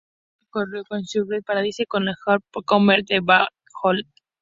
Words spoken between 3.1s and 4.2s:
Brad Jones.